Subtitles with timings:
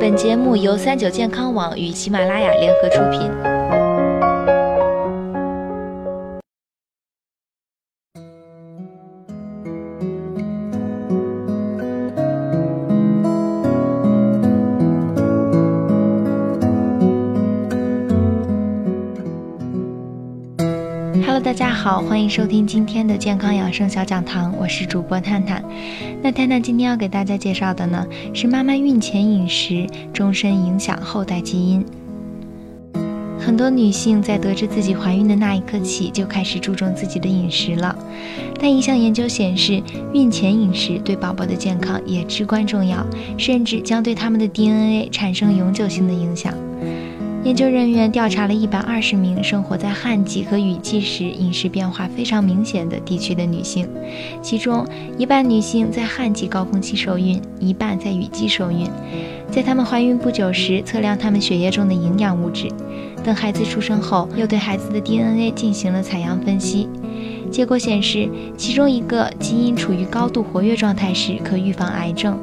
[0.00, 3.49] 本节目由三九健康网与喜马拉雅联合出品。
[21.32, 25.64] Hello，大家好，欢迎收听今天的健康养生小讲堂，我是主播探探。
[26.20, 28.04] 那探探今天要给大家介绍的呢，
[28.34, 31.86] 是妈妈孕前饮食终身影响后代基因。
[33.38, 37.96] 很多女性在得知自己怀孕的那一刻起，就开始注重自己的饮食了。
[38.60, 39.80] 但一项研究显示，
[40.12, 43.06] 孕前饮食对宝宝的健康也至关重要，
[43.38, 46.52] 甚至将对他们的 DNA 产生永久性的影响。
[47.42, 53.88] 研究人员调查了一百二十名生活在旱季和雨季时饮食变化非常明显的地区的女性，
[54.42, 54.86] 其中
[55.16, 58.86] 一半女性在旱季高峰期受孕，一半在雨季受孕。
[59.50, 62.68] 在她们怀孕不久时，测量她们血液中的营养物质；
[63.24, 66.90] 等孩子出生后，又对孩子的 DNA 进行了采样分析。
[67.50, 68.28] 结果显示，
[68.58, 72.38] 其中一个基因处于高度活跃状态时，可预防癌症。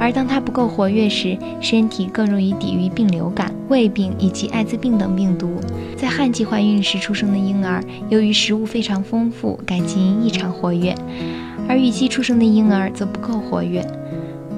[0.00, 5.56] 而当它不够活跃时，身体更容易抵御病流感、胃病以及艾滋病等病毒。
[5.96, 10.94] 在旱季怀孕时出生的婴儿，由于食物非常丰富，该基因异常活跃；
[11.68, 13.84] 而雨季出生的婴儿则不够活跃。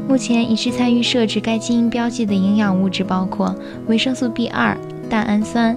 [0.07, 3.55] 目前已知参与设置该基因标记的营养物质包括
[3.87, 4.77] 维生素 B2、
[5.09, 5.77] 蛋氨酸、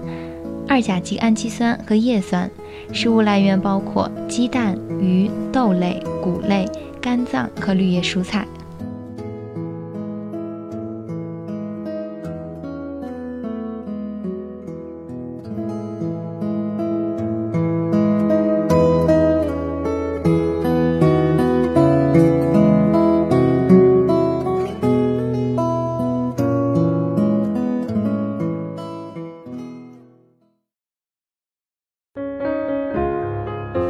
[0.68, 2.50] 二甲基氨基酸和叶酸。
[2.92, 6.66] 食物来源包括鸡蛋、鱼、豆类、谷类、
[7.00, 8.46] 肝脏和绿叶蔬菜。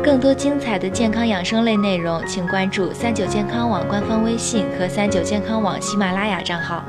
[0.04, 6.84] 更多精彩的健康养生类内容，请关注三九健康网官方微信和三九健康网喜马拉雅账号。